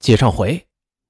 [0.00, 0.66] 接上回，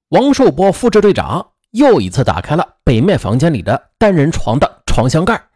[0.09, 5.47] 王寿波副支队长又一次打开了北面房间里的单人床的床箱盖，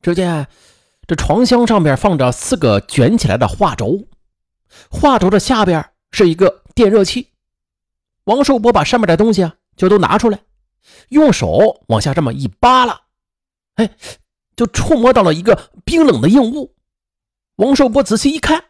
[0.00, 0.46] 只见
[1.08, 4.06] 这床箱上边放着四个卷起来的画轴，
[4.88, 7.32] 画轴的下边是一个电热器。
[8.24, 10.38] 王寿波把上面的东西啊就都拿出来，
[11.08, 13.00] 用手往下这么一扒拉，
[13.74, 13.90] 哎，
[14.54, 16.76] 就触摸到了一个冰冷的硬物。
[17.56, 18.66] 王寿波仔细一看。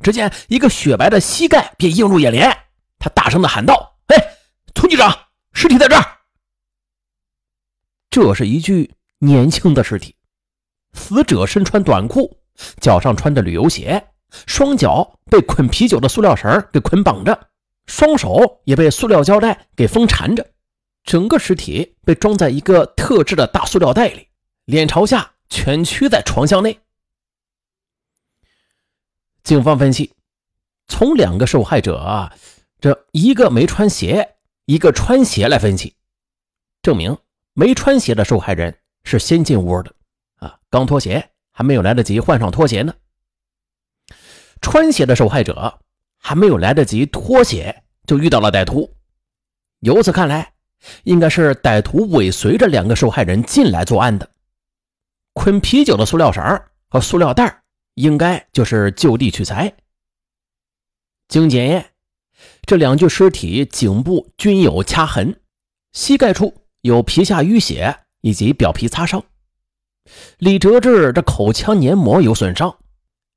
[0.00, 2.56] 只见一个雪白的膝盖便映入眼帘，
[2.98, 4.16] 他大声的喊道：“哎，
[4.74, 5.16] 村局长，
[5.52, 6.18] 尸体在这儿！”
[8.10, 10.16] 这是一具年轻的尸体，
[10.92, 12.38] 死者身穿短裤，
[12.80, 14.08] 脚上穿着旅游鞋，
[14.46, 17.48] 双脚被捆啤酒的塑料绳给捆绑着，
[17.86, 20.50] 双手也被塑料胶带给封缠着，
[21.04, 24.28] 整个尸体被装在一个特制的大塑料袋里，
[24.64, 26.80] 脸朝下蜷曲在床箱内。
[29.44, 30.14] 警方分析，
[30.88, 32.32] 从两个受害者，
[33.20, 35.96] 一个没穿鞋，一个穿鞋来分析，
[36.82, 37.18] 证明
[37.52, 39.92] 没穿鞋的受害人是先进屋的，
[40.36, 42.94] 啊，刚脱鞋，还没有来得及换上拖鞋呢。
[44.60, 45.80] 穿鞋的受害者
[46.16, 48.94] 还没有来得及脱鞋，就遇到了歹徒。
[49.80, 50.52] 由此看来，
[51.02, 54.30] 应该是歹徒尾随着两个受害人进来作案的。
[55.32, 59.74] 捆啤酒的塑料绳和塑料袋应该就是就地取材。
[61.26, 61.90] 经检验，
[62.68, 65.40] 这两具尸体颈部均有掐痕，
[65.94, 66.52] 膝盖处
[66.82, 69.24] 有皮下淤血以及表皮擦伤。
[70.36, 72.76] 李哲志这口腔黏膜有损伤，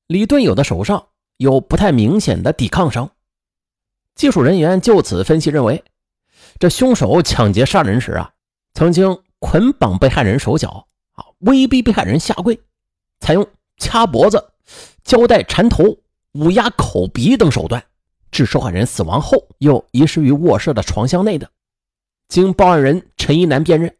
[0.07, 3.09] 李顿友的手上有不太明显的抵抗伤。
[4.15, 5.81] 技术人员就此分析认为，
[6.59, 8.33] 这凶手抢劫杀人时啊，
[8.73, 12.59] 曾经捆绑被害人手脚啊，威逼被害人下跪，
[13.21, 14.51] 采用掐脖子。
[15.05, 15.85] 胶带缠头、
[16.33, 17.81] 捂压口鼻等手段，
[18.31, 21.49] 致受害人死亡后，又遗失于卧室的床箱内的。
[22.27, 23.95] 经报案人陈一楠辨认，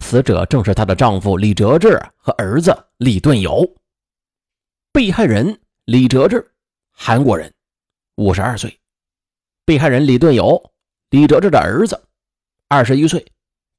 [0.00, 3.76] 死者正是她的丈夫李哲志和儿子李顿友。
[4.92, 6.50] 被害人李哲志，
[6.90, 7.52] 韩国人，
[8.16, 8.70] 五十二岁；
[9.64, 10.72] 被害人李顿友，
[11.10, 12.02] 李哲志的儿子，
[12.68, 13.24] 二十一岁，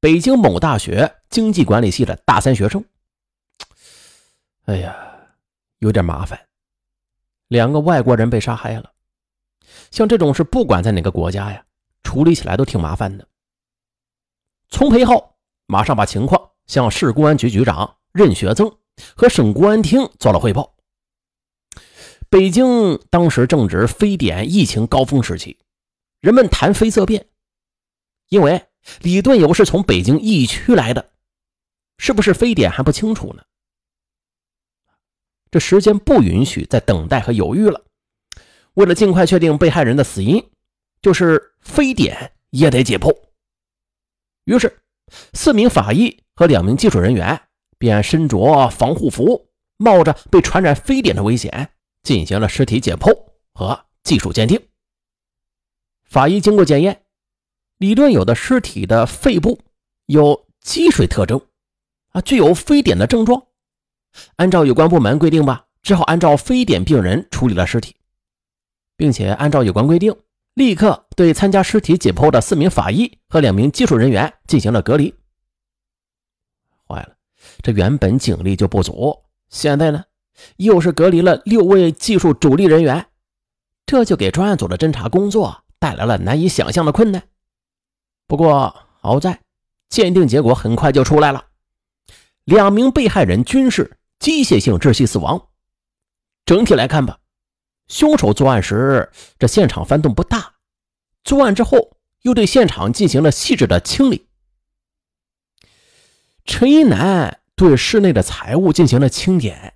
[0.00, 2.84] 北京某大学经济管理系的大三学生。
[4.66, 5.08] 哎呀！
[5.78, 6.38] 有点麻烦，
[7.48, 8.92] 两个外国人被杀害了。
[9.92, 11.64] 像这种事，不管在哪个国家呀，
[12.02, 13.28] 处理起来都挺麻烦的。
[14.70, 15.36] 丛培浩
[15.66, 18.74] 马上把情况向市公安局局长任学增
[19.14, 20.74] 和省公安厅做了汇报。
[22.30, 25.58] 北京当时正值非典疫情高峰时期，
[26.20, 27.26] 人们谈非色变，
[28.30, 28.64] 因为
[29.02, 31.10] 李顿友是从北京疫区来的，
[31.98, 33.44] 是不是非典还不清楚呢？
[35.50, 37.84] 这时间不允许再等待和犹豫了。
[38.74, 40.42] 为了尽快确定被害人的死因，
[41.00, 43.14] 就是非典也得解剖。
[44.44, 44.80] 于是，
[45.32, 47.40] 四名法医和两名技术人员
[47.78, 51.70] 便身着防护服，冒着被传染非典的危险，
[52.02, 53.12] 进行了尸体解剖
[53.52, 54.60] 和技术鉴定。
[56.04, 57.02] 法医经过检验，
[57.78, 59.60] 李顿有的尸体的肺部
[60.06, 61.40] 有积水特征，
[62.10, 63.46] 啊，具有非典的症状。
[64.36, 67.96] 按照有关部门规定吧，只好按照非典病人处理了尸体，
[69.02, 70.14] 并且按照有关规定，
[70.54, 75.12] 立刻对参加尸体解剖的四名法医和两名技术人员进行了隔离。
[76.86, 77.16] 坏了，
[77.62, 80.04] 这原本警力就不足，现在呢，
[80.58, 83.04] 又是隔离了六位技术主力人员，
[83.86, 87.24] 这就给专案组的侦查工作带来了难以想象的困难。
[88.28, 89.40] 不过好在，
[89.88, 91.46] 鉴定结果很快就出来了，
[92.44, 93.98] 两名被害人均是。
[94.20, 95.48] 机械性窒息死亡。
[96.46, 97.18] 整体来看吧，
[97.92, 100.54] 凶手作案时这现场翻动不大，
[101.24, 104.28] 作案之后又对现场进行了细致的清理。
[106.46, 109.74] 陈一楠对室内的财物进行了清点，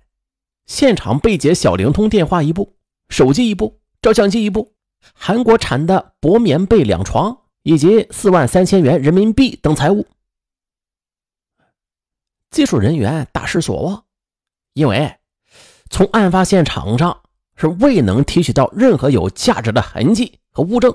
[0.65, 2.75] 现场被劫小灵通电话一部，
[3.07, 4.73] 手机一部，照相机一部，
[5.13, 10.07] 韩国产的薄棉被两床，以及四万三千元人民币等财物。
[12.49, 14.05] 技术人员大失所望。
[14.73, 15.17] 因为
[15.91, 17.21] 从案发现场上
[17.57, 20.93] 是未能提取到任何有价值的痕迹和物证，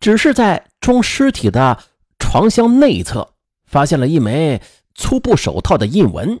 [0.00, 1.84] 只是在装尸体的
[2.18, 3.34] 床箱内侧
[3.66, 4.60] 发现了一枚
[4.94, 6.40] 粗布手套的印纹。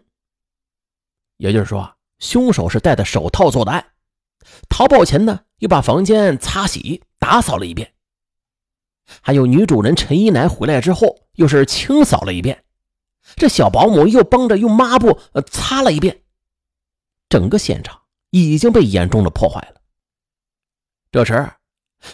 [1.36, 3.92] 也就是说，凶手是戴的手套做的案。
[4.68, 7.92] 逃跑前呢，又把房间擦洗打扫了一遍。
[9.20, 12.64] 还有女主人陈一楠回来之后，又是清扫了一遍。
[13.36, 15.18] 这小保姆又帮着用抹布
[15.50, 16.22] 擦了一遍，
[17.28, 18.00] 整个现场
[18.34, 19.80] 已经被严重的破坏了。
[21.12, 21.52] 这时，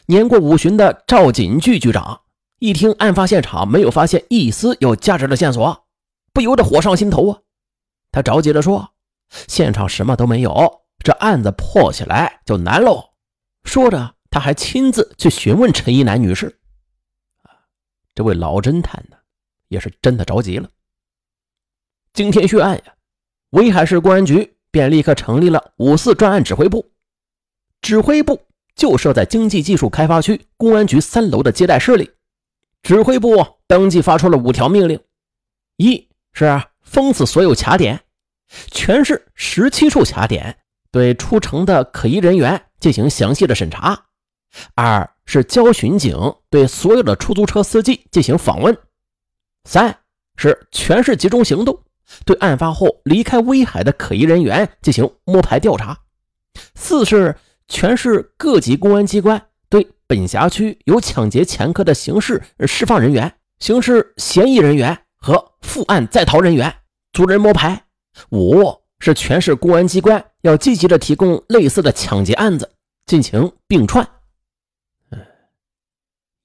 [0.05, 2.21] 年过五旬的赵锦巨局长
[2.59, 5.87] 一听案发现场没有发现一丝有价值的线索，
[6.35, 7.41] 不由得火上心头啊！
[8.13, 8.93] 他着急地说
[9.49, 13.13] ：“现场什么都没有，这案子破起来就难喽。”
[13.65, 16.61] 说着，他还亲自去询问陈一楠女士。
[18.15, 19.17] 这位老侦探呢，
[19.69, 20.69] 也是真的着急了。
[22.13, 22.95] 今天血案呀，
[23.51, 26.91] 威海市公安局便立刻成立了五四专案指挥部，
[27.81, 28.41] 指挥部
[28.75, 32.11] 就设在经济技术开发区公安局三楼的接待室里。
[32.83, 34.99] 指挥部当即发出了五条命令：
[35.77, 38.01] 一是封死所有卡点，
[38.71, 40.57] 全市十七处卡点，
[40.91, 43.95] 对出城的可疑人员进行详细的审查；
[44.75, 46.17] 二是交巡警
[46.49, 48.75] 对所有的出租车司机进行访问；
[49.65, 49.95] 三
[50.37, 51.83] 是全市集中行动，
[52.25, 55.95] 对案发后离开威海的可疑人员进行摸排调查；
[56.75, 57.37] 四是
[57.69, 59.41] 全市各级公安机关。
[59.69, 66.75] 对本辖区有抢劫前科的刑事释放人员、刑事嫌疑人员和负案在逃人员，
[67.13, 67.85] 逐人摸排。
[68.31, 72.73] 五是全市公安机关要积极的提供类似的抢劫案子
[73.07, 74.07] 进行并串。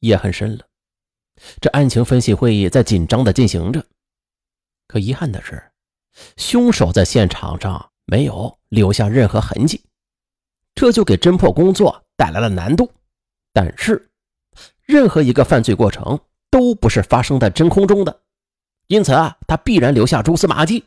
[0.02, 0.66] 夜很深了，
[1.60, 3.84] 这案情分析会议在紧张的进行着。
[4.88, 5.72] 可遗憾的是，
[6.38, 9.84] 凶手在现场上没有留下任何痕迹，
[10.74, 12.92] 这就给侦破工作带来了难度。
[13.52, 14.10] 但是，
[14.84, 18.22] 任何一个犯罪过程都不是发生在真空中的，
[18.88, 20.86] 因此啊，他必然留下蛛丝马迹。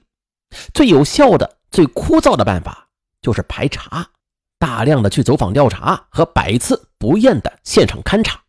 [0.72, 2.88] 最有效的、最枯燥的办法
[3.20, 4.10] 就是排查，
[4.58, 8.42] 大量的去走访调查和百次不厌的现场勘查。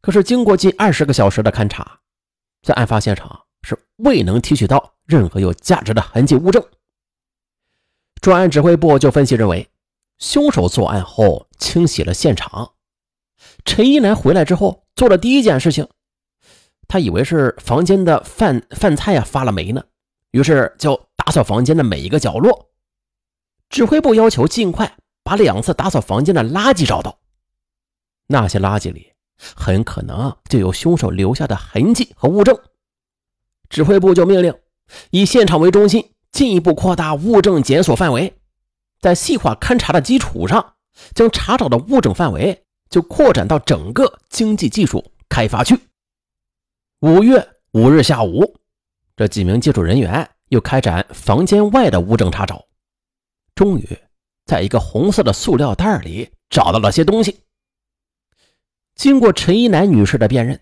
[0.00, 2.00] 可是，经过近二十个小时的勘查，
[2.66, 6.60] 在案发现场是未能提取到任何有价值的痕迹物证。
[8.20, 9.70] 专案指挥部就分析认为。
[10.18, 12.72] 凶手作案后清洗了现场，
[13.66, 15.86] 陈一楠回来之后做的第一件事情，
[16.88, 19.84] 他以为是房间的饭饭菜呀发了霉呢，
[20.30, 22.70] 于是就打扫房间的每一个角落。
[23.68, 27.18] 指挥部要求尽快把两次打扫房间的垃圾找到，
[28.28, 32.58] 那些垃圾里很可能就有凶手留下的痕迹和物证。
[33.68, 34.54] 指挥部就命令
[35.10, 38.34] 以现场为中心，进一步扩大物证检索范围。
[39.00, 40.74] 在细化勘查的基础上，
[41.14, 45.78] 将查找的物证范围就扩展到整个经济技术开发区。
[47.00, 48.56] 五月五日下午，
[49.16, 52.64] 这几名技术人员又开展房间外的物证查找，
[53.54, 53.98] 终于
[54.46, 57.40] 在一个红色的塑料袋里找到了些东西。
[58.96, 60.58] 经过陈一楠女士的辨认，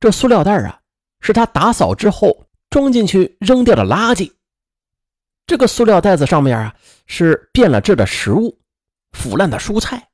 [0.00, 0.80] 这塑料袋啊，
[1.20, 4.32] 是她打扫之后装进去扔掉的垃圾。
[5.46, 6.74] 这个塑料袋子上面啊
[7.06, 8.58] 是变了质的食物，
[9.12, 10.08] 腐烂的蔬菜，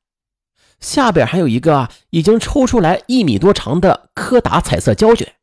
[0.80, 5.34] 下边还有一个已经抽出来一米多长的柯达彩色胶卷。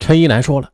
[0.00, 0.72] 陈一楠说了，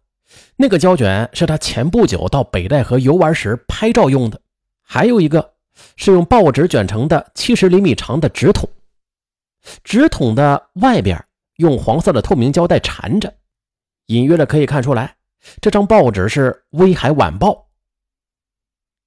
[0.57, 4.41] 那个胶卷是他前不久到北戴河游玩时拍照用的，
[4.83, 5.55] 还有一个
[5.97, 8.69] 是用报纸卷成的七十厘米长的纸筒，
[9.85, 11.25] 纸筒的外边
[11.57, 13.33] 用黄色的透明胶带缠着，
[14.07, 15.17] 隐约的可以看出来，
[15.61, 17.49] 这张报纸是《威海晚报》。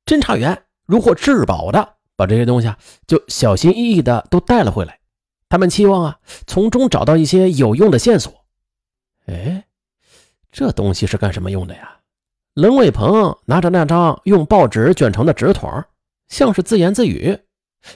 [0.06, 5.00] 侦查员如获至宝的把这些东西啊，就小心翼翼的都带了回来。
[5.50, 8.46] 他们期望啊，从中找到一些有用的线索。
[9.25, 9.65] 哎，
[10.51, 12.00] 这东西是干什么用的呀？
[12.53, 15.84] 冷伟鹏拿着那张用报纸卷成的纸筒，
[16.29, 17.38] 像是自言自语，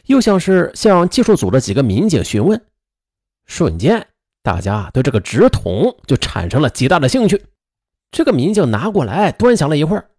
[0.05, 2.65] 又像是向技术组的几个民警询问。
[3.45, 4.07] 瞬间，
[4.43, 7.45] 大家对这个纸筒就产生了极大的兴趣。
[8.11, 10.09] 这个民警拿过来端详了一会儿。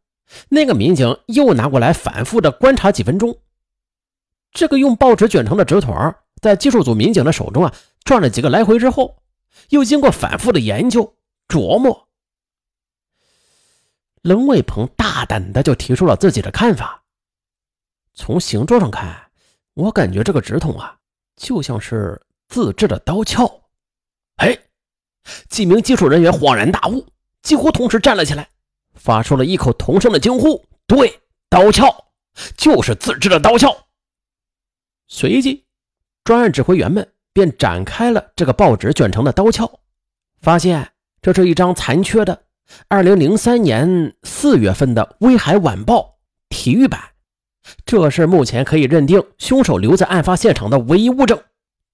[0.48, 3.38] 那个民警又拿过来，反复的观察几分钟。
[4.52, 7.74] 这个用报纸卷成的纸筒，在技术组民警的手中啊，
[8.04, 9.22] 转了几个来回之后，
[9.70, 11.16] 又经过反复的研究
[11.48, 12.08] 琢磨，
[14.22, 17.04] 冷伟鹏大胆的就提出了自己的看法。
[18.12, 19.29] 从形状上看，
[19.74, 20.96] 我感觉这个纸筒啊，
[21.36, 23.62] 就像是自制的刀鞘。
[24.36, 24.58] 哎，
[25.48, 27.06] 几名技术人员恍然大悟，
[27.42, 28.48] 几乎同时站了起来。
[28.94, 31.86] 发出了异口同声的惊呼：“对，刀鞘
[32.56, 33.74] 就是自制的刀鞘。”
[35.08, 35.64] 随即，
[36.22, 39.80] 专案指挥员们便展开了这个报纸卷成的刀鞘，
[40.42, 42.44] 发现这是一张残缺的
[42.90, 46.00] 2003年4月份的《威海晚报》
[46.50, 47.00] 体育版，
[47.84, 51.38] 这是目前可以认定凶手留在案发现场的唯一物证。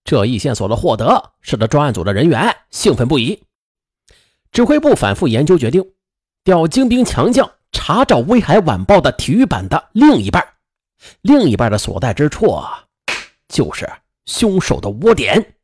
[0.05, 3.43] 这一线索的获得，使得专案组的人员兴奋不已。
[4.53, 5.85] 指挥部反复研究，决定。
[6.45, 10.47] 调精兵强将查找《威海晚报》的体育版的另一半，
[11.23, 12.63] 另一半的所在之处，
[13.49, 13.91] 就是
[14.27, 15.56] 凶手的窝点。